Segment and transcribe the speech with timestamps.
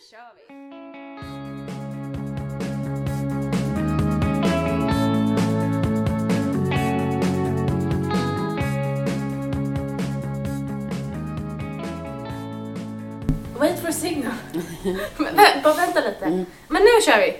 [0.00, 1.60] kör vi!
[13.58, 14.32] Wait for a signal.
[15.16, 16.44] Men, vä- bara vänta lite.
[16.68, 17.36] Men nu kör vi!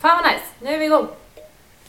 [0.00, 1.08] Fan vad nice, nu är vi igång.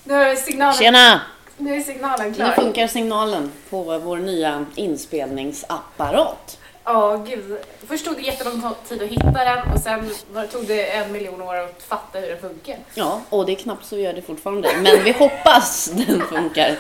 [0.04, 1.22] Nu är signalen, Tjena!
[1.58, 2.52] nu är signalen Nu klar.
[2.52, 6.58] funkar signalen på vår nya inspelningsapparat.
[6.86, 7.58] Ja, gud.
[7.88, 10.12] Först tog det jättelång tid att hitta den och sen
[10.52, 12.78] tog det en miljon år att fatta hur den funkar.
[12.94, 14.70] Ja, och det är knappt så vi gör det fortfarande.
[14.82, 16.78] Men vi hoppas den funkar.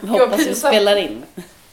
[0.00, 1.22] Vi hoppas vi spelar in.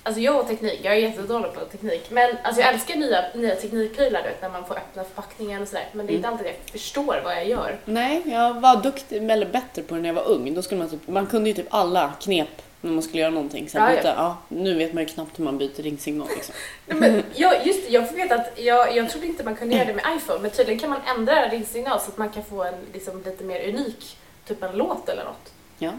[0.04, 2.08] Alltså jag och teknik, jag är jättedålig på teknik.
[2.10, 5.68] Men alltså jag älskar nya, nya teknikprylar du vet, när man får öppna förpackningen och
[5.68, 5.88] sådär.
[5.94, 7.78] Men det är inte alltid jag förstår vad jag gör.
[7.86, 10.54] Nej, jag var duktig, eller bättre på det när jag var ung.
[10.54, 13.70] Då skulle man, typ, man kunde ju typ alla knep när man skulle göra någonting.
[13.70, 13.96] Sen Ja, ja.
[13.96, 16.28] byta, ja, nu vet man ju knappt hur man byter ringsignal.
[16.36, 16.56] Liksom.
[16.86, 19.86] Nej, Men jag, just jag får veta att jag, jag trodde inte man kunde göra
[19.86, 22.74] det med iPhone, men tydligen kan man ändra ringsignal så att man kan få en
[22.94, 25.54] liksom, lite mer unik, typ en låt eller något.
[25.78, 25.92] Ja.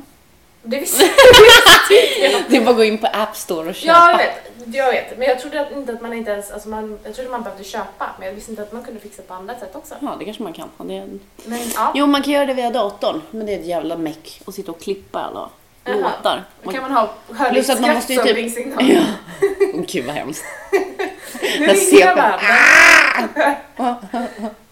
[0.64, 1.02] Det visste
[2.22, 2.42] jag.
[2.48, 3.92] Det är bara att gå in på App Store och köpa.
[3.92, 5.18] Ja, jag vet, jag vet.
[5.18, 7.64] Men jag trodde att, inte att man inte ens, alltså man, jag trodde man behövde
[7.64, 9.94] köpa, men jag visste inte att man kunde fixa på andra sätt också.
[10.00, 10.68] Ja, det kanske man kan.
[10.78, 11.08] Ja, det är...
[11.44, 13.20] Men ja, Jo, man kan göra det via datorn.
[13.30, 15.50] Men det är ett jävla meck att sitta och klippa alla
[15.84, 15.94] Jaha.
[15.96, 16.42] låtar.
[16.62, 18.90] då kan man ha Plus att man hörlurskraft måste ju som typ- ringsignal.
[18.90, 19.02] Ja.
[19.74, 20.44] Åh, Gud vad hemskt.
[21.58, 22.46] Nu ringer jag på- varandra.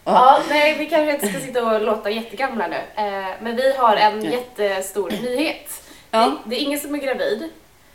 [0.04, 2.76] Ja, nej, vi kanske inte ska sitta och låta jättegamla nu.
[3.02, 5.82] Eh, men vi har en jättestor nyhet.
[6.10, 6.20] Ja.
[6.44, 7.38] Det, det är ingen som är gravid.
[7.40, 7.48] Det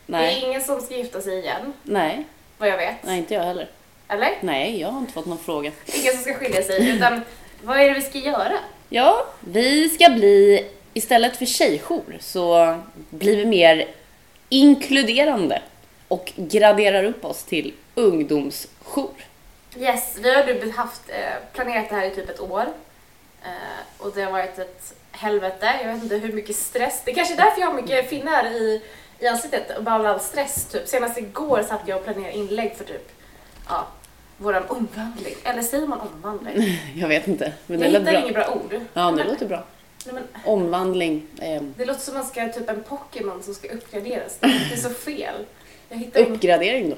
[0.06, 0.36] Nej.
[0.42, 2.26] är ingen som ska gifta sig igen, Nej.
[2.58, 2.96] vad jag vet.
[3.04, 3.70] Nej, inte jag heller.
[4.08, 4.30] Eller?
[4.42, 5.72] Nej, jag har inte fått någon fråga.
[5.86, 7.22] Ingen som ska skilja sig, utan
[7.64, 8.54] vad är det vi ska göra?
[8.90, 12.78] Ja, vi ska bli, istället för tjejjour så
[13.10, 13.88] blir vi mer
[14.50, 15.62] inkluderande
[16.08, 19.26] och graderar upp oss till ungdomsjour.
[19.78, 22.66] Yes, vi har nu haft, eh, planerat det här i typ ett år.
[23.44, 23.50] Eh,
[23.98, 25.74] och det har varit ett helvete.
[25.84, 27.02] Jag vet inte hur mycket stress.
[27.06, 28.82] Det är kanske är därför jag har mycket finnar i,
[29.20, 29.82] i ansiktet.
[29.82, 30.88] Bara all stress typ.
[30.88, 33.12] Senast igår satt jag och planerade inlägg för typ,
[33.70, 33.88] ja,
[34.38, 35.36] våran omvandling.
[35.44, 36.80] Eller säger man omvandling?
[36.96, 38.22] Jag vet inte, men det jag hittar bra.
[38.22, 38.80] inget bra ord.
[38.94, 39.64] Ja, det låter bra.
[40.06, 41.28] Nej, men, Omvandling.
[41.42, 44.38] ehm, det låter som man ska typ en Pokémon som ska uppgraderas.
[44.40, 45.46] Det är så fel.
[45.90, 46.96] Jag hittar uppgradering då.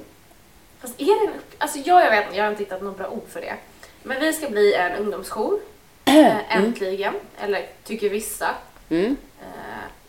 [0.80, 1.56] Fast är det en upp...
[1.58, 3.54] Alltså jag, jag vet inte, jag har inte hittat några bra ord för det.
[4.04, 5.60] Men vi ska bli en ungdomsjour.
[6.06, 7.14] Eh, äntligen.
[7.42, 8.56] Eller tycker vissa.
[8.90, 9.18] Mm.
[9.42, 9.48] Eh,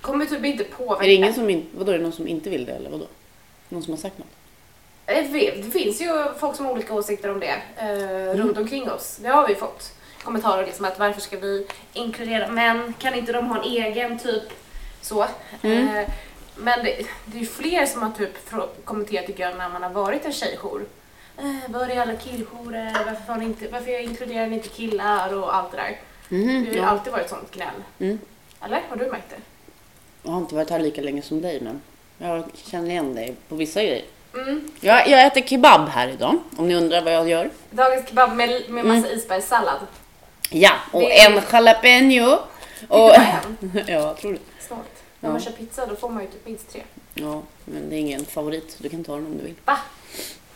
[0.00, 1.04] kommer typ inte påverka.
[1.04, 3.06] Är det ingen som, in, vadå, är det någon som inte vill det eller vadå?
[3.68, 4.28] Någon som har sagt något?
[5.06, 9.18] Det finns ju folk som har olika åsikter om det eh, runt omkring oss.
[9.22, 9.92] Det har vi fått
[10.28, 12.94] kommentarer liksom att varför ska vi inkludera män?
[12.98, 14.42] Kan inte de ha en egen typ
[15.00, 15.22] så?
[15.22, 16.08] Eh,
[16.56, 18.50] men det, det är ju fler som har typ
[18.84, 20.86] kommenterat tycker jag när man har varit en tjejjour.
[21.38, 22.92] Eh, var är alla killjourer?
[23.06, 25.96] Varför, får ni inte, varför inkluderar ni inte killar och allt det där?
[26.28, 26.86] Mhm, Det har ju ja.
[26.86, 27.82] alltid varit sånt gnäll.
[27.98, 28.18] Mm.
[28.64, 28.82] Eller?
[28.88, 29.36] Har du märkt det?
[30.22, 31.80] Jag har inte varit här lika länge som dig men
[32.18, 34.04] jag känner igen dig på vissa grejer.
[34.34, 34.70] Mm.
[34.80, 37.50] Jag, jag äter kebab här idag, om ni undrar vad jag gör.
[37.70, 39.78] Dagens kebab med, med massa isbergssallad.
[40.50, 42.38] Ja, och Det en jalapeno.
[42.88, 43.14] Och...
[43.14, 43.82] En.
[43.86, 44.38] ja, tror det.
[44.60, 44.78] Snart.
[45.20, 45.32] När Ja.
[45.32, 46.82] man kör pizza då får man ju typ minst tre.
[47.14, 48.76] Ja, men det är ingen favorit.
[48.78, 49.54] Du kan ta den om du vill.
[49.64, 49.78] Va?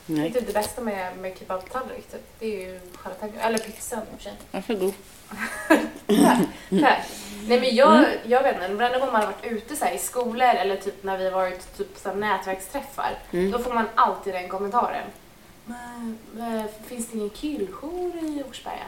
[0.06, 2.26] Det är Nej, typ det bästa med, med kebabtallrik typ.
[2.38, 3.32] Det är ju jalapeno.
[3.40, 4.34] Eller pizzan i och för sig.
[4.50, 4.94] varsågod.
[6.80, 6.98] Tack.
[7.48, 9.98] Nej men jag, jag vet inte, varenda gång man har varit ute så här, i
[9.98, 13.18] skolor eller typ när vi har varit typ så här, nätverksträffar.
[13.52, 15.04] Då får man alltid den kommentaren.
[15.64, 18.84] Men, men, finns det ingen killjour i Åkersberga?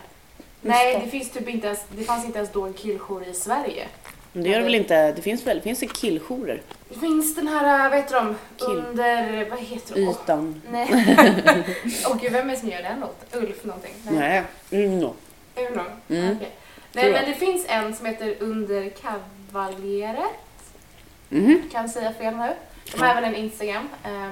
[0.66, 3.88] Nej, det finns typ inte ens, det fanns inte ens då en killjour i Sverige.
[4.32, 5.12] Men det gör det väl inte?
[5.12, 5.60] Det finns väl?
[5.60, 6.62] Finns det killjourer?
[6.88, 8.34] Det finns den här, vad heter de?
[8.56, 8.68] Kill.
[8.68, 10.00] Under, vad heter de?
[10.00, 10.62] Ytan?
[10.70, 10.88] nej.
[12.06, 13.42] Åh gud, vem är det som gör den låten?
[13.42, 13.94] Ulf någonting?
[14.10, 15.14] Nej, Uno.
[15.56, 15.82] Uno?
[16.08, 16.38] Mm.
[16.38, 16.48] Tror
[16.92, 20.30] Nej, men det finns en som heter Under Kavaljeret.
[21.28, 21.62] Mhm.
[21.72, 22.52] Kan säga fel nu.
[22.92, 23.88] De har även en Instagram.
[24.04, 24.30] Eh,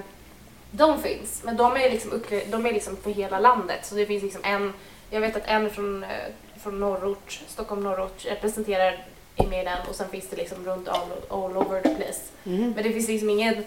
[0.71, 3.87] De finns, men de är liksom, de är liksom för hela landet.
[3.87, 4.72] Så det finns liksom en,
[5.12, 6.10] jag vet att en från, eh,
[6.57, 10.89] från norrort, Stockholm norrort representerar är med i den och sen finns det liksom runt
[10.89, 12.21] all, all over the place.
[12.45, 12.72] Mhm.
[12.75, 13.65] Men det finns liksom ingen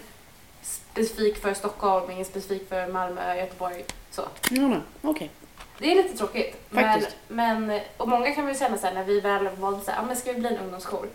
[0.61, 3.85] specifik för Stockholm, ingen specifik för Malmö, Göteborg.
[4.11, 4.21] Så.
[4.51, 4.79] Ja, nej.
[5.01, 5.31] Okej.
[5.79, 6.55] Det är lite tråkigt.
[6.71, 7.15] Faktiskt.
[7.27, 9.97] Men, men, och många kan väl känna så här när vi väl valde så här,
[9.97, 11.07] ja men ska vi bli en ungdomsjour?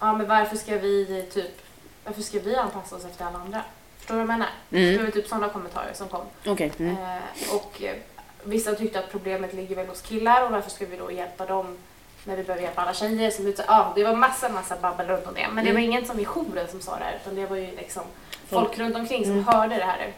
[0.00, 1.60] Ja men varför ska vi typ,
[2.04, 3.62] varför ska vi anpassa oss efter alla andra?
[3.98, 4.48] Förstår du vad jag menar?
[4.70, 4.96] Mm.
[4.96, 6.26] Det var typ sådana kommentarer som kom.
[6.46, 6.72] Okej.
[6.78, 6.96] Mm.
[6.96, 7.96] Eh, och eh,
[8.44, 11.76] vissa tyckte att problemet ligger väl hos killar och varför ska vi då hjälpa dem
[12.24, 15.26] när vi behöver hjälpa alla tjejer som ut Ja, det var massa, massa babbel runt
[15.26, 15.46] om det.
[15.52, 15.90] Men det var Mm.
[15.90, 18.02] ingen som i jouren som sa det här utan det var ju liksom
[18.48, 18.66] Folk.
[18.66, 19.44] folk runt omkring som Mm.
[19.44, 20.12] hörde det här.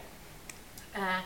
[0.93, 1.19] Eh,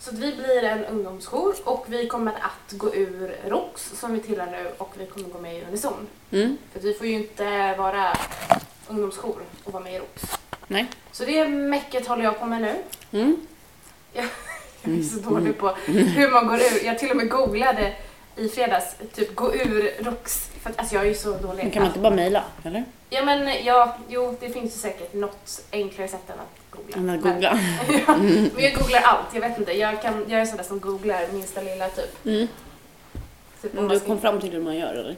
[0.00, 4.46] Så vi blir en ungdomsjour och vi kommer att gå ur ROX som vi tillhör
[4.46, 6.06] nu och vi kommer gå med i Unison.
[6.30, 6.58] Mm.
[6.72, 8.16] För vi får ju inte vara
[8.88, 10.22] ungdomsjour och vara med i ROX.
[10.66, 10.86] Nej.
[11.12, 12.82] Så det mäcket håller jag på med nu.
[13.18, 13.46] Mm.
[14.90, 16.84] Jag är så dålig på hur man går ur.
[16.86, 17.92] Jag till och med googlade
[18.36, 20.50] i fredags, typ gå ur ROX.
[20.62, 21.62] För att, alltså jag är ju så dålig.
[21.62, 22.84] Men kan man inte bara mejla, eller?
[23.10, 26.96] Ja men ja, jo det finns ju säkert något enklare sätt än att googla.
[26.96, 27.58] Än att Men- googla.
[28.06, 29.72] ja, men jag googlar allt, jag vet inte.
[29.72, 32.26] Jag, kan, jag är sån där som googlar minsta lilla typ.
[32.26, 32.48] Mm.
[33.62, 35.16] typ Men du kom fram till hur man gör, eller?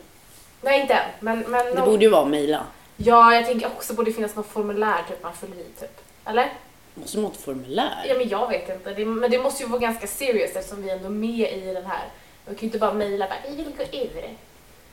[0.61, 2.61] Nej inte än, men, men Det nå- borde ju vara mejla.
[2.97, 6.01] Ja, jag tänker också borde finnas något formulär typ man fyller i typ.
[6.25, 6.53] Eller?
[7.01, 8.05] Måste man ha ett formulär?
[8.09, 8.95] Ja men jag vet inte.
[8.95, 11.87] Det, men det måste ju vara ganska serious eftersom vi ändå är med i den
[11.87, 12.05] här.
[12.47, 14.31] Man kan ju inte bara mejla bara vi vill gå ur.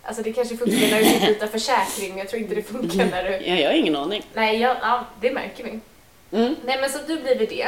[0.04, 3.06] Alltså det kanske funkar när du ska byta försäkring men jag tror inte det funkar
[3.06, 3.30] när du...
[3.46, 4.24] Ja, jag har ingen aning.
[4.34, 5.80] Nej, ja, ja det märker vi.
[6.38, 6.56] Mm.
[6.66, 7.68] Nej men så nu blir vi det.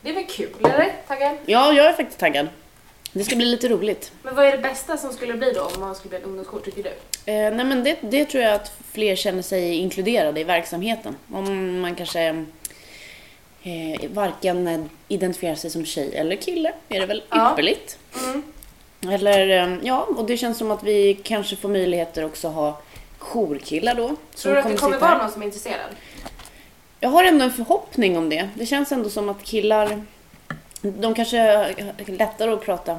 [0.00, 0.92] Det är väl kul eller?
[1.06, 1.36] Taggad?
[1.46, 2.48] Ja, jag är faktiskt taggad.
[3.12, 4.12] Det ska bli lite roligt.
[4.22, 6.60] Men vad är det bästa som skulle bli då om man skulle bli en ungdomsjour
[6.60, 6.88] tycker du?
[7.32, 11.16] Eh, nej men det, det tror jag att fler känner sig inkluderade i verksamheten.
[11.32, 12.44] Om man kanske
[13.66, 17.52] eh, varken eh, identifierar sig som tjej eller kille är det väl Ja.
[17.52, 17.98] ypperligt.
[18.24, 18.42] Mm.
[19.14, 22.80] Eller eh, ja, och det känns som att vi kanske får möjligheter också ha
[23.18, 24.16] jourkillar då.
[24.36, 25.90] Tror du att det kommer vara någon som är intresserad?
[27.00, 28.48] Jag har ändå en förhoppning om det.
[28.54, 30.02] Det känns ändå som att killar,
[30.80, 31.74] de kanske har
[32.18, 32.98] lättare att prata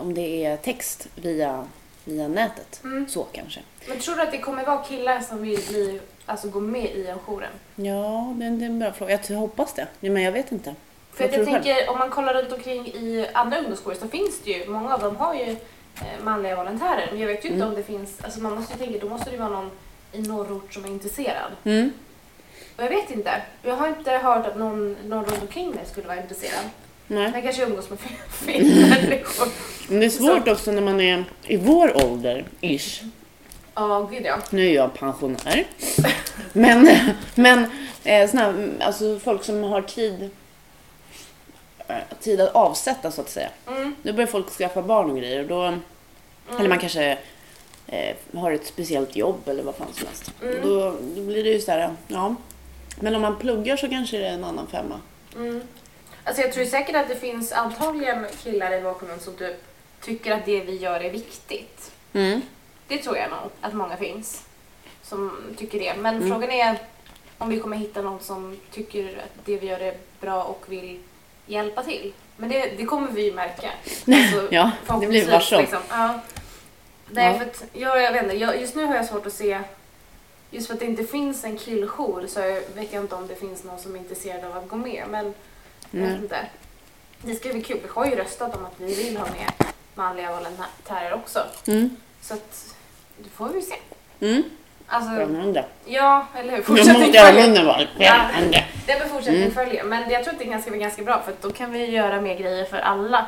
[0.00, 1.66] om det är text via,
[2.04, 2.80] via nätet.
[2.84, 3.08] Mm.
[3.08, 3.60] Så kanske.
[3.88, 7.06] Men tror du att det kommer vara killar som vill bli, alltså gå med i
[7.06, 7.50] en jouren?
[7.76, 9.18] Ja, det, det är en bra fråga.
[9.28, 9.86] Jag hoppas det.
[10.00, 10.74] Men jag vet inte.
[11.12, 14.66] För jag tänker, om man kollar runt omkring i andra ungdomsjourer så finns det ju,
[14.70, 17.08] många av dem har ju eh, manliga volontärer.
[17.10, 17.68] Men jag vet ju inte Mm.
[17.68, 19.70] om det finns, alltså man måste ju tänka, då måste det ju vara någon
[20.12, 21.52] i norrort som är intresserad.
[21.64, 21.92] Mm.
[22.76, 26.06] Och jag vet inte, jag har inte hört att någon, någon runt omkring mig skulle
[26.06, 26.64] vara intresserad.
[27.06, 27.30] Nej.
[27.32, 29.48] Men kanske umgås med fel- människor.
[29.88, 33.02] Men det är svårt också när man är i vår ålder, ish.
[33.74, 34.38] Ja, gud ja.
[34.50, 35.64] Nu är jag pensionär.
[36.52, 36.88] Men,
[37.34, 37.66] men
[38.04, 40.30] eh, såna alltså folk som har tid,
[41.88, 43.48] eh, tid att avsätta så att säga.
[43.68, 43.94] Mm.
[44.02, 45.40] Nu börjar folk skaffa barn och grejer.
[45.40, 45.78] och Då,
[46.58, 47.18] Eller man kanske
[47.86, 50.32] eh, har ett speciellt jobb eller vad fan som helst.
[50.42, 50.56] Mm.
[50.62, 52.34] Då, då blir det ju så här, ja.
[53.00, 55.00] Men om man pluggar så kanske det är en annan femma.
[56.24, 59.64] Alltså jag tror säkert att det finns antagligen killar i vår kommun som typ
[60.00, 61.92] tycker att det vi gör är viktigt.
[62.12, 62.40] Mm.
[62.88, 64.42] Det tror jag nog att många finns
[65.02, 65.94] som tycker det.
[65.98, 66.28] Men Mm.
[66.30, 66.78] frågan är
[67.38, 70.98] om vi kommer hitta någon som tycker att det vi gör är bra och vill
[71.46, 72.12] hjälpa till.
[72.36, 73.70] Men det, det kommer vi ju märka.
[74.06, 75.60] Alltså, Ja, det blir varsom.
[75.60, 75.80] Liksom.
[75.90, 76.20] Ja.
[77.08, 77.38] Nej, Ja.
[77.38, 79.60] för att, jag, jag vet inte, jag, just nu har jag svårt att se
[80.50, 82.40] Just för att det inte finns en killjour så
[82.74, 85.04] vet jag inte om det finns någon som är intresserad av att gå med.
[85.10, 85.34] Men
[85.94, 86.22] jag vet Mm.
[86.22, 86.36] inte.
[87.22, 87.78] Det ska bli kul.
[87.82, 89.52] Vi har ju röstat om att vi vill ha med
[89.94, 91.46] manliga volontärer också.
[91.66, 91.96] Mm.
[92.20, 92.74] Så att,
[93.18, 93.74] det får vi se.
[94.20, 94.42] Mm.
[94.86, 95.64] Alltså, Spännande.
[95.84, 96.62] ja, eller hur?
[96.62, 97.64] Fortsättning måste jag ha följer.
[97.64, 97.88] var.
[97.98, 98.28] Ja.
[98.32, 98.64] Spännande.
[98.86, 99.54] Det är väl fortsättning Mm.
[99.54, 99.84] följer.
[99.84, 102.20] Men jag tror att det kan ska bli ganska bra för då kan vi göra
[102.20, 103.26] mer grejer för alla.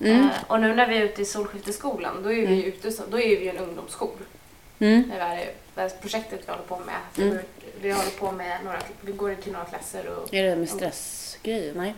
[0.00, 0.20] Mm.
[0.22, 2.54] Eh, och nu när vi är ute i Solskifteskolan, då är vi Mm.
[2.54, 4.16] ju ute då är vi ju en ungdomsjour.
[4.78, 5.10] Mm.
[5.10, 7.26] Det är det här projektet vi håller på med.
[7.26, 7.38] Mm.
[7.80, 10.34] Vi, håller på med några, vi går till några klasser och...
[10.34, 11.74] Är det med stressgrejer?
[11.74, 11.94] Nej.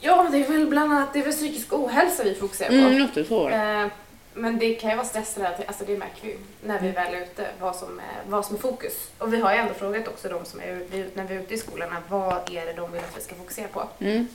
[0.00, 2.74] Ja, det är väl bland annat det är väl psykisk ohälsa vi fokuserar på.
[2.74, 3.48] Mm, låter så.
[3.48, 3.86] Eh,
[4.34, 7.20] men det kan ju vara stressrelaterat, alltså det märker vi ju när vi väl är
[7.20, 9.10] ute, vad som är, vad som är fokus.
[9.18, 11.58] Och vi har ju ändå frågat också de som är när vi är ute i
[11.58, 13.88] skolorna, vad är det de vill att vi ska fokusera på?
[13.98, 14.28] Mm.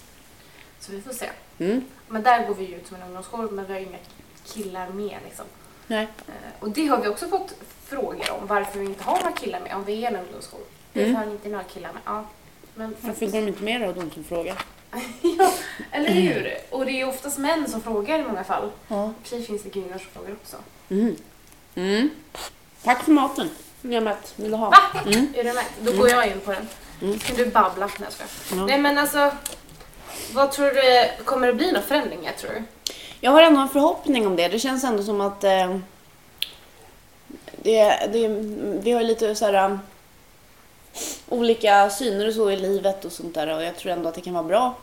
[0.79, 1.29] Så vi får se.
[1.59, 1.85] Mm.
[2.07, 3.97] Men där går vi ut som en ungdomsjour, men vi har inga
[4.45, 5.45] killar med liksom.
[5.91, 6.07] Nej.
[6.27, 6.33] Eh,
[6.63, 7.53] och det har vi också fått
[7.85, 10.61] frågor om, varför vi inte har några killar med, om vi är en ungdomsjour.
[10.93, 11.15] Varför Mm.
[11.15, 12.01] har ni inte några killar med?
[12.05, 12.25] Ja.
[12.75, 14.55] Men för Varför går de inte med då, de som frågar?
[15.21, 15.51] ja,
[15.91, 16.57] eller hur?
[16.69, 18.71] Och det är oftast män som frågar i många fall.
[18.87, 19.13] Ja.
[19.31, 20.57] I och finns det kvinnor som frågar också.
[20.89, 21.15] Mm.
[21.75, 22.09] Mm.
[22.83, 23.49] Tack för maten.
[23.81, 24.33] Nu är mätt.
[24.35, 24.69] Vill du ha?
[24.69, 25.01] Va?
[25.05, 25.27] Mm.
[25.35, 25.65] Är du med?
[25.81, 26.67] Då går jag in på den.
[27.01, 27.19] Mm.
[27.19, 27.89] Kan du babbla?
[27.99, 28.59] Nej, jag.
[28.59, 28.65] Ja.
[28.65, 29.31] Nej men alltså,
[30.33, 32.63] vad tror du, kommer det bli några förändringar tror du?
[33.23, 34.47] Jag har ändå en förhoppning om det.
[34.47, 35.77] Det känns ändå som att eh,
[37.55, 38.27] det, det,
[38.83, 39.79] vi har lite så här, um,
[41.29, 44.21] olika syner och så i livet och sånt där och jag tror ändå att det
[44.21, 44.75] kan vara bra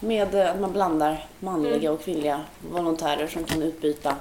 [0.00, 1.92] med eh, att man blandar manliga Mm.
[1.92, 4.16] och kvinnliga volontärer som kan utbyta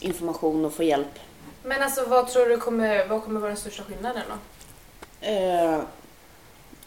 [0.00, 1.18] information och få hjälp.
[1.62, 4.36] Men alltså vad tror du kommer, vad kommer vara den största skillnaden då?
[5.26, 5.80] Eh,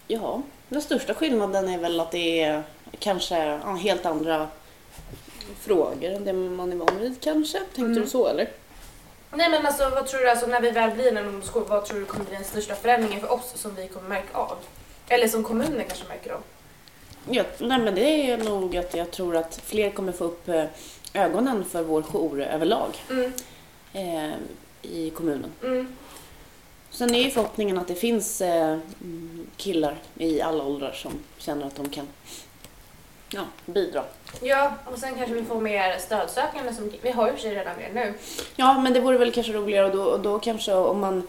[0.08, 2.64] ja, den största skillnaden är väl att det är
[3.00, 4.48] kanske helt andra
[5.60, 7.58] frågor än det man är van vid kanske.
[7.60, 8.02] Tänkte Mm.
[8.02, 8.50] du så eller?
[9.34, 12.00] Nej men alltså vad tror du, alltså när vi väl blir en ungdomsskola, vad tror
[12.00, 14.58] du kommer bli den största förändringen för oss som vi kommer märka av?
[15.08, 16.42] Eller som kommunen kanske märker av?
[17.30, 20.64] Ja, nej men det är nog att jag tror att fler kommer få upp eh,
[21.14, 23.34] ögonen för vår jour överlag Mm,
[23.94, 24.34] eh,
[24.82, 25.52] i kommunen.
[25.64, 25.96] mm.
[26.92, 28.78] Sen är ju förhoppningen att det finns eh,
[29.58, 32.08] killar i alla åldrar som känner att de kan
[33.32, 34.04] ja, bidra.
[34.42, 37.74] Ja, och sen kanske vi får mer stödsökande som, vi har ju för sig redan
[37.78, 38.14] det nu.
[38.56, 41.28] Ja, men det vore väl kanske roligare och då, och då kanske om man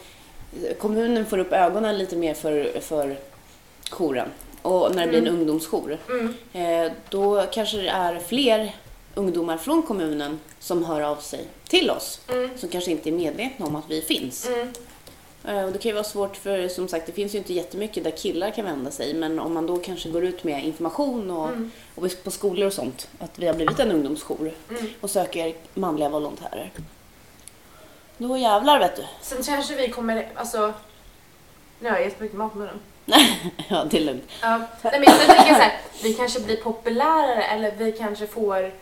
[0.78, 3.16] kommunen får upp ögonen lite mer för, för
[3.90, 4.28] jouren
[4.62, 6.35] och när det blir en ungdomsjour Mm.
[6.87, 8.75] eh, då kanske det är fler
[9.14, 12.59] ungdomar från kommunen som hör av sig till oss Mm.
[12.59, 14.49] som kanske inte är medvetna om att vi finns.
[15.44, 18.04] Eh, Och det kan ju vara svårt för, som sagt, det finns ju inte jättemycket
[18.04, 19.14] där killar kan vända sig.
[19.14, 21.70] Men om man då kanske går ut med information och, Mm.
[21.94, 24.87] och på skolor och sånt, att vi har blivit en ungdomsjour Mm.
[25.00, 26.70] och söker manliga volontärer.
[28.18, 29.02] Då jävlar vet du.
[29.23, 30.73] Sen kanske vi kommer, alltså,
[31.80, 32.80] nu har jag jättemycket mat i munnen.
[33.68, 34.25] ja, det är lugnt.
[34.42, 34.59] Ja.
[34.82, 38.73] Nej, men jag tänker så här, vi kanske blir populärare eller vi kanske får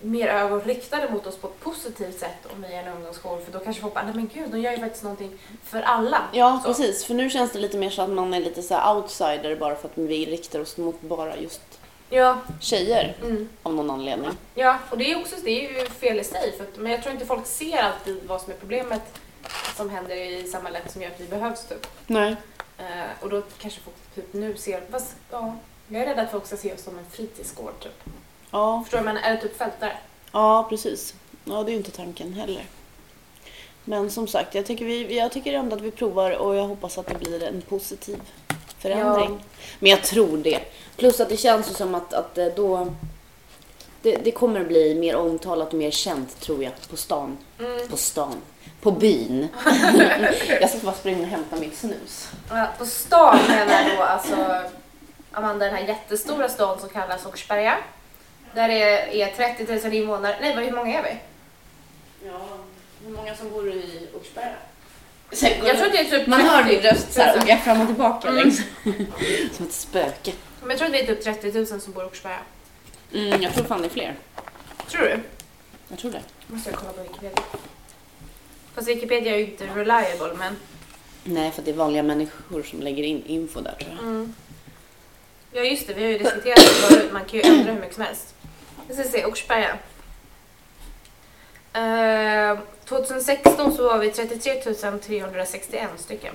[0.00, 3.52] mer ögon riktade mot oss på ett positivt sätt om vi är en ungdomsjour för
[3.52, 6.22] då kanske folk bara, nej men gud, de gör ju faktiskt någonting för alla.
[6.32, 6.68] Ja, Så.
[6.68, 7.04] precis.
[7.04, 9.88] För nu känns det lite mer så att man är lite så outsider bara för
[9.88, 11.60] att vi riktar oss mot bara just
[12.12, 13.48] Ja, tjejer mm.
[13.62, 14.30] av någon anledning.
[14.54, 17.02] ja, och det är också det är ju fel i sig för att, men jag
[17.02, 19.02] tror inte folk ser alltid vad som är problemet
[19.76, 21.86] som händer i samhället som gör att vi behövs typ.
[22.06, 22.36] Nej.
[22.78, 22.84] Eh,
[23.20, 25.54] och då kanske folk typ nu ser, fast, ja,
[25.88, 28.02] jag är rädd att folk ska se oss som en fritidsgård typ.
[28.50, 29.04] Ja, Förstår du?
[29.04, 29.96] Men är det typ fältare?
[30.32, 31.14] ja, precis.
[31.44, 32.64] Ja, det är ju inte tanken heller.
[33.84, 36.98] Men som sagt, jag tycker, vi, jag tycker ändå att vi provar och jag hoppas
[36.98, 38.20] att det blir en positiv
[38.78, 39.44] förändring.
[39.78, 40.60] Men jag tror det.
[40.96, 42.94] Plus att det känns som att, att eh, då...
[44.02, 47.38] Det, det kommer bli mer omtalat och mer känt tror jag på stan.
[47.58, 47.88] Mm.
[47.88, 48.34] På stan.
[48.80, 49.48] På byn.
[50.60, 52.28] jag ska bara springa och hämta mitt snus.
[52.50, 54.62] Ja, på stan menar jag då alltså
[55.32, 57.78] Amanda den här jättestora stan som kallas Åkersberga.
[58.54, 60.36] Där det är 30 000 invånare.
[60.40, 61.16] Nej, vad- hur många är vi?
[62.28, 62.40] Ja,
[63.04, 64.54] hur många som bor i Åkersberga?
[65.66, 67.64] Jag tror att det är typ Man hör 30 din röst så här, och jag
[67.64, 68.40] fram och tillbaka Mm.
[68.42, 68.58] längs.
[69.56, 70.32] Som ett spöke.
[70.60, 72.38] Men jag tror att det är typ 30 000 som bor i Åkersberga.
[73.14, 74.14] Mm, jag tror fan det är fler.
[74.88, 75.18] Tror du?
[75.88, 76.20] Jag tror det.
[76.46, 77.42] Måste jag kolla på Wikipedia.
[78.74, 80.56] Fast Wikipedia är ju inte reliable men...
[81.24, 83.98] Nej, för det är vanliga människor som lägger in info där tror jag.
[84.02, 84.34] Mm.
[85.52, 87.12] Ja just det, vi har ju diskuterat förut.
[87.12, 88.34] Man kan ju ändra hur mycket som helst.
[88.94, 89.78] Ska se, Åkersberga.
[91.72, 96.34] Eh, 2016 så var vi 33 361 stycken.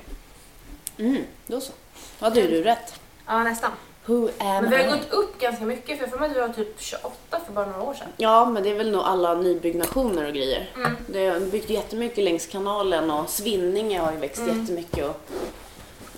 [0.98, 1.72] Mm, då så.
[2.20, 3.00] Då hade du rätt.
[3.28, 3.72] Ja, nästan.
[4.06, 4.92] Who am Men vi har I?
[5.00, 7.66] gått upp ganska mycket för jag får mig att vi var typ 28 för bara
[7.66, 8.08] några år sedan.
[8.18, 10.70] Ja, men det är väl nog alla nybyggnationer och grejer.
[10.76, 10.98] Mm.
[11.08, 14.60] Det har byggt jättemycket längs kanalen och Svinninge har ju växt Mm.
[14.62, 15.06] jättemycket.
[15.06, 15.22] Och,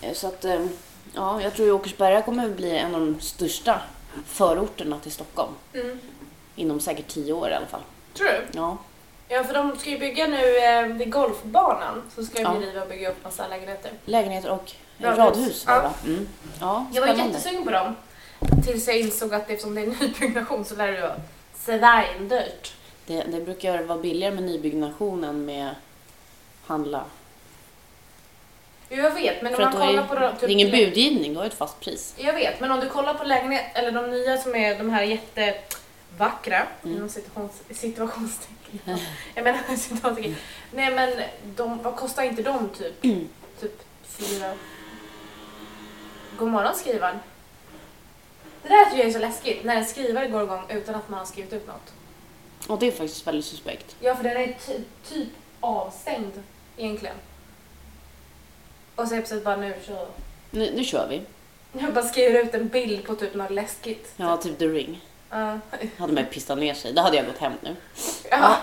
[0.02, 0.66] eh, så att, eh,
[1.14, 3.82] ja, jag tror ju Åkersberga kommer att bli en av de största
[4.26, 5.52] förorterna till Stockholm.
[5.74, 6.00] Mm.
[6.58, 7.82] Inom säkert tio år i alla fall.
[8.14, 8.42] Tror du?
[8.52, 8.78] Ja,
[9.30, 12.50] Ja, för de ska ju bygga nu eh, vid golfbanan så ska Ja.
[12.50, 13.92] de riva och bygga upp massa lägenheter.
[14.06, 15.18] lägenheter och Radhus.
[15.18, 15.64] radhus.
[15.68, 15.82] Ja.
[15.82, 15.94] va?
[16.06, 16.28] Mm.
[16.62, 17.96] Ja, Jag var jättesugen på dem.
[18.66, 21.16] Tills jag insåg att eftersom det är nybyggnation så lär det vara
[21.56, 22.74] svindyrt.
[23.06, 25.76] Det, det brukar vara billigare med nybyggnation än med
[26.66, 27.04] handla.
[28.90, 30.32] Jo, jag vet, men om För att man då är, kollar på...
[30.32, 32.14] typ det är ingen budgivning, då är det ett fast pris.
[32.18, 35.04] Jag vet, men om du kollar på lägenhet, eller de nya som är de här
[36.18, 36.98] jättevackra, Mm.
[36.98, 38.98] inom situations, situationstecken.
[39.36, 40.36] Jag menar situationstecken.
[40.72, 41.24] Nej men
[41.56, 43.04] de, vad kostar inte de typ?
[43.04, 43.28] Mm.
[43.60, 44.54] Typ fyra...
[46.38, 47.20] God morgon skrivaren.
[48.64, 51.20] Det där tycker jag är så läskigt, när en skrivare går igång utan att man
[51.20, 51.94] har skrivit ut något.
[52.68, 53.96] Och det är faktiskt väldigt suspekt.
[54.00, 54.74] Ja, för den är ty,
[55.10, 56.44] typ avstängd
[56.78, 57.16] egentligen.
[58.96, 60.08] Och så är plötsligt bara nu så...
[60.52, 61.22] Nu, nu kör vi.
[61.80, 64.14] Jag bara skriver ut en bild på typ något läskigt.
[64.18, 65.02] Ja, typ The Ring.
[65.30, 65.60] Ja.
[65.98, 66.94] Hade man ju pistat ner sig.
[66.94, 67.76] Då hade jag gått hem nu.
[68.32, 68.56] Ja.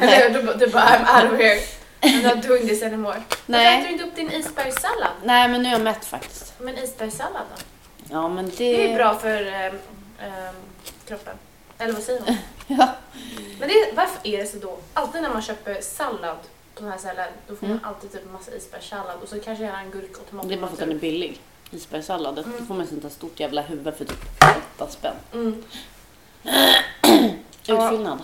[0.00, 1.60] Eller du, bara- du bara I'm out of here.
[2.00, 3.14] I'm not doing this anymore.
[3.28, 3.78] Varför Nej.
[3.78, 5.10] äter du inte upp din isbergssallad?
[5.24, 6.54] Nej, men nu är jag mätt faktiskt.
[6.60, 7.62] Men isbergssallad då?
[8.10, 8.56] Ja, men det...
[8.56, 9.74] Det är ju bra för ehm,
[10.20, 10.54] ehm,
[11.08, 11.36] kroppen.
[11.78, 12.36] Eller vad säger man?
[12.66, 12.88] Ja.
[13.60, 14.78] Men det, är- varför är det så då?
[14.94, 16.36] Alltid när man köper sallad
[16.74, 17.88] på sådana här ställen då får man Mm.
[17.88, 20.48] alltid typ en massa isbergssallad och så kanske gärna en gurka och tomat.
[20.48, 21.40] Det är bara för att den är billig.
[21.70, 22.66] Isbergssallad, då Mm.
[22.66, 24.24] får man sånt här stort jävla huvud för typ
[24.76, 25.14] 8 spänn.
[25.32, 25.64] Mm.
[27.68, 28.18] Utfyllnad.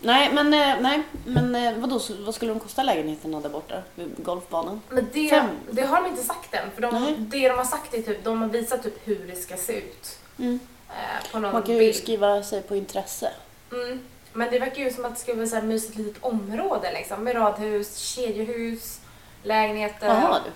[0.00, 3.82] Nej, men, eh, nej, men eh, vadå, vad skulle de kosta lägenheterna där borta?
[3.94, 4.80] Vid golfbanan?
[4.88, 5.46] Men det, Fem.
[5.70, 6.70] det har de inte sagt än.
[6.74, 7.14] För de, Nej.
[7.18, 10.18] det de har sagt är typ, de har visat typ hur det ska se ut.
[10.38, 10.60] Mm.
[10.88, 11.96] Eh, på någon Man kan ju bild.
[11.96, 13.30] skriva sig på intresse.
[13.72, 14.00] Mm.
[14.32, 17.24] Men det verkar ju som att det ska vara så här mysigt litet område liksom.
[17.24, 19.00] Med radhus, kedjehus,
[19.42, 20.06] lägenheter.
[20.06, 20.50] Jaha du.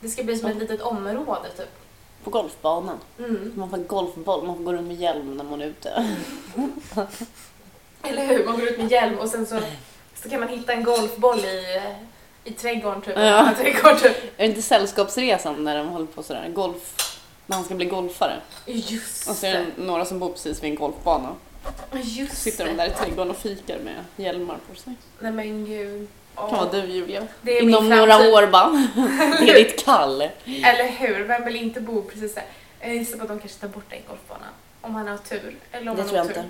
[0.00, 1.81] Det ska bli som ett litet område typ.
[2.24, 2.98] På golfbanan.
[3.18, 3.52] Mm.
[3.56, 6.06] Man får en golfboll, man får gå runt med hjälm när man är ute.
[8.02, 8.44] Eller hur?
[8.44, 9.60] Man går ut med hjälm och sen så,
[10.14, 11.80] så kan man hitta en golfboll i,
[12.44, 13.16] i trädgården typ.
[13.16, 13.52] Ja.
[13.52, 14.16] I trädgården, typ.
[14.16, 18.40] Är det inte Sällskapsresan när de håller på sådär, golf, när han ska bli golfare?
[18.66, 21.28] Just Och så är det några som bor precis vid en golfbana.
[22.02, 24.94] Just Sitter de där i trädgården och fikar med hjälmar på sig.
[25.18, 26.08] Nej men gud.
[26.34, 27.22] Vara du Julia.
[27.42, 28.70] Det är Inom några år bara.
[29.40, 30.20] Det är ditt kall.
[30.44, 31.24] Eller hur?
[31.24, 32.44] Vem vill inte bo precis där?
[32.80, 34.46] Jag gissar på att de kanske tar bort en golfbana.
[34.80, 35.56] Om han har tur.
[35.72, 36.36] Eller om Det han tror jag tur.
[36.36, 36.48] inte.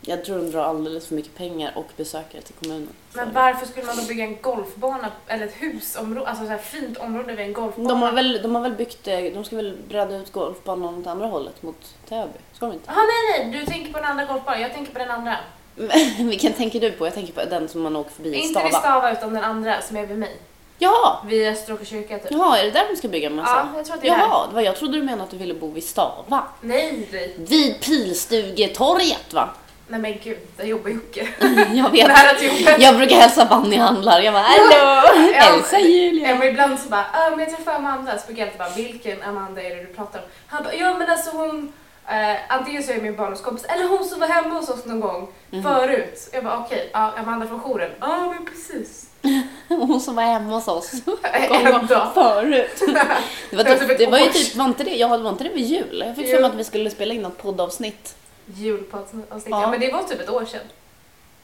[0.00, 2.88] Jag tror de drar alldeles för mycket pengar och besökare till kommunen.
[3.12, 6.58] Men för- varför skulle man då bygga en golfbana eller ett husområde, alltså så här
[6.58, 7.88] fint område vid en golfbana?
[7.88, 11.06] De har, väl, de har väl byggt, eh, de ska väl bredda ut golfbanan åt
[11.06, 12.32] andra hållet mot Täby?
[12.52, 12.84] Ska de inte?
[12.86, 12.96] Jaha
[13.36, 15.36] nej nej, du tänker på den andra golfbanan, jag tänker på den andra.
[16.18, 17.06] Vilken tänker du på?
[17.06, 18.64] Jag tänker på den som man åker förbi i Inte Stava.
[18.64, 20.36] vid Stava utan den andra som är vid mig.
[20.78, 21.22] Ja!
[21.26, 22.30] Vid Österåker kyrka typ.
[22.30, 23.68] Jaha, är det där de ska bygga en massa?
[23.72, 24.18] Ja, jag tror att det är.
[24.18, 26.42] Jaha, det var, jag trodde du menade att du ville bo vid Stava.
[26.60, 27.34] Nej, nej.
[27.38, 29.48] Vid Pilstugetorget va?
[29.90, 31.28] Nej men gud, där jobbar Jocke.
[31.72, 32.80] Jag vet.
[32.82, 34.20] Jag brukar hälsa Bannyhandlar.
[34.20, 35.08] Jag bara hallå!
[35.34, 36.28] Hälsa Julia!
[36.28, 38.88] Ja, men ibland så bara, ah, men jag träffade Amanda, så brukar jag alltid bara,
[38.88, 40.24] vilken Amanda är det du pratar om?
[40.46, 41.72] Han bara, ja men alltså hon,
[42.08, 45.00] eh, antingen så är det min barndomskompis eller hon som var hemma hos oss någon
[45.00, 45.62] gång Mhm.
[45.62, 46.28] förut.
[46.32, 47.90] Jag bara, okej, ja, Amanda från jouren.
[48.00, 49.04] Ja men precis.
[49.68, 50.92] Hon som var hemma hos oss.
[51.32, 52.08] en dag.
[52.14, 52.80] Förut.
[52.80, 53.04] Det var,
[53.50, 55.44] Det var typ typ, det var ju typ, var inte det, ja, det var inte
[55.44, 56.02] det vid jul?
[56.06, 58.16] Jag fick för mig att vi skulle spela in något poddavsnitt.
[58.46, 59.26] Julpoddavsnitt.
[59.30, 59.62] Ja.
[59.62, 59.70] Ja.
[59.70, 60.60] men det var typ ett år sedan.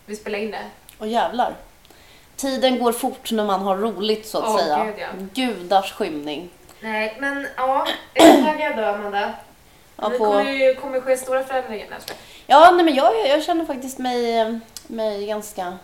[0.06, 0.64] Vi spelade in det.
[0.98, 1.54] Och jävlar.
[2.36, 4.84] Tiden går fort när man har roligt så att Åh, säga.
[4.84, 5.06] gud, ja.
[5.44, 6.50] Gudars skymning.
[6.80, 7.86] Nej, men ja.
[8.14, 9.32] Är du taggad då Amanda?
[9.96, 11.86] Ja, det på- kommer ju kommer ske stora förändringar.
[12.00, 12.18] Skojar.
[12.46, 15.78] Ja, nej, men jag, jag känner faktiskt mig, mig ganska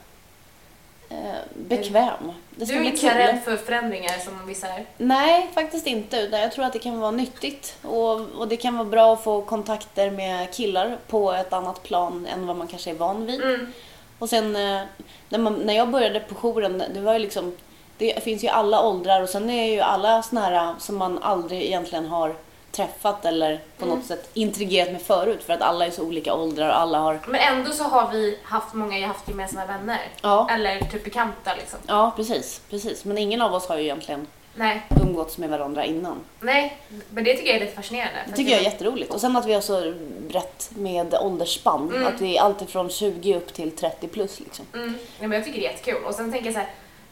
[1.09, 1.17] eh,
[1.55, 2.33] bekväm.
[2.51, 3.11] Det ska Du är inte kul.
[3.11, 4.85] rädd för förändringar som vissa är?
[4.97, 6.17] Nej, faktiskt inte.
[6.33, 9.43] Jag tror att det kan vara nyttigt och, och det kan vara bra att få
[9.43, 13.43] kontakter med killar på ett annat plan än vad man kanske är van vid.
[13.43, 13.73] Mm.
[14.19, 14.83] Och sen eh,
[15.29, 17.57] när, man, när jag började på jouren, det var ju liksom,
[17.99, 21.63] det finns ju alla åldrar och sen är ju alla såna här som man aldrig
[21.63, 22.35] egentligen har
[22.73, 23.99] träffat eller på Mm.
[23.99, 27.21] något sätt intrigerat med förut för att alla är så olika åldrar och alla har,
[27.27, 30.01] Men ändå så har vi haft många haft gemensamma vänner.
[30.23, 31.79] ja, Eller typ bekanta liksom.
[31.87, 33.05] ja precis, precis.
[33.05, 36.21] Men ingen av oss har ju egentligen Nej, umgåtts med varandra innan.
[36.41, 36.77] nej.
[37.11, 38.19] Men det tycker jag är lite fascinerande.
[38.29, 39.15] Det tycker jag är jätteroligt.
[39.15, 39.95] Och sen att vi har så
[40.29, 41.89] brett med åldersspann.
[41.95, 42.07] Mm.
[42.07, 44.67] Att vi är alltid från 20 upp till 30 plus liksom.
[44.75, 44.89] Mm.
[45.19, 46.05] Nej, men jag tycker det är jättekul.
[46.05, 46.69] Och sen tänker jag så här,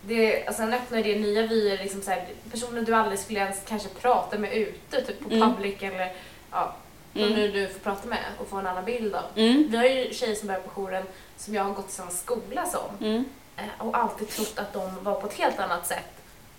[0.08, 3.60] det, och sen öppnar det nya vyer, liksom så här, personer du aldrig skulle ens
[3.68, 5.54] kanske prata med ute, typ på Mm.
[5.54, 6.12] public eller
[6.52, 6.74] ja,
[7.14, 7.28] Mm.
[7.28, 7.38] mm.
[7.40, 9.24] nu du får prata med och få en annan bild av.
[9.36, 9.66] Mm.
[9.70, 11.04] Vi har ju tjejer som börjar på jouren
[11.36, 13.24] som jag har gått i samma skola som Mm.
[13.56, 16.04] eh, och alltid trott att de var på ett helt annat sätt.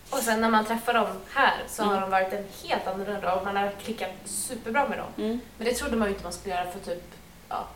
[0.09, 2.01] Och sen när man träffar dem här så har Mm.
[2.01, 5.07] de varit en helt annorlunda och man har klickat superbra med dem.
[5.17, 5.39] Mm.
[5.57, 7.03] Men det trodde man ju inte man skulle göra för typ,
[7.49, 7.67] ja,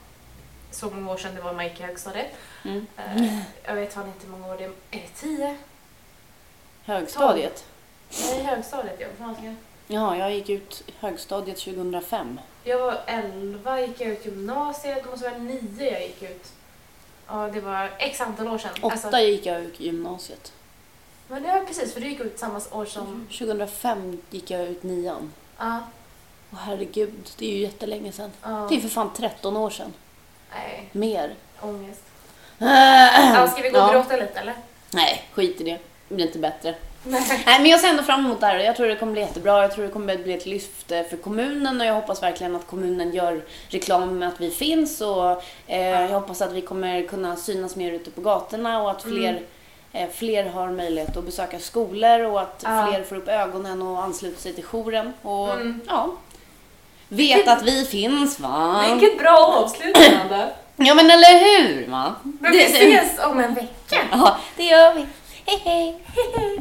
[0.76, 2.28] så många år sedan det var man gick i högstadiet.
[2.66, 2.88] Mm.
[2.98, 4.70] Eh, jag vet fan inte hur många år det är.
[4.70, 5.58] Är det tio?
[6.86, 7.66] Högstadiet.
[8.22, 9.08] Nej, högstadiet ja.
[9.20, 9.58] Vad fan?
[9.88, 12.40] Ja, jag gick ut högstadiet 2005.
[12.64, 16.52] Jag var 11, gick jag ut gymnasiet, det måste vara 9 jag gick ut.
[17.28, 18.72] Ja, det var x antal år sedan.
[18.82, 20.54] Åtta Alltså, gick jag ut gymnasiet.
[21.28, 23.28] men det var precis, för du gick ut samma år som...
[23.38, 25.34] 2005 gick jag ut nian.
[25.58, 25.80] Ja.
[26.54, 28.32] Åh herregud, det är ju jättelänge sedan.
[28.44, 28.68] ja.
[28.70, 29.94] Det är för fan 13 år sedan.
[30.56, 31.34] Nej, Mer.
[31.62, 32.02] ångest.
[32.60, 33.92] Ja, ska vi gå och Ja.
[33.94, 34.54] gråta lite eller?
[34.92, 35.78] Nej, skit i det.
[36.10, 36.76] Det blir inte bättre.
[37.04, 37.44] Nej.
[37.46, 38.60] Nej, men jag ser ändå fram emot det här.
[38.60, 39.62] Jag tror det kommer bli jättebra.
[39.62, 42.68] Jag tror det kommer bli ett lyft eh, för kommunen och jag hoppas verkligen att
[42.68, 47.36] kommunen gör reklam med att vi finns och eh, jag hoppas att vi kommer kunna
[47.36, 49.44] synas mer ute på gatorna och att fler, Mm.
[49.94, 52.88] eh, fler har möjlighet att besöka skolor och att Ja.
[52.92, 55.82] fler får upp ögonen och ansluter sig till jouren och Mm.
[55.88, 56.10] ja,
[57.14, 58.86] vet att vi finns va?
[58.92, 60.50] Vilket bra avslut Amanda.
[60.76, 62.16] Ja men eller hur va?
[62.40, 63.98] Men vi ses om en vecka.
[64.12, 65.06] Ja, det gör vi.
[65.46, 66.00] Hej hej!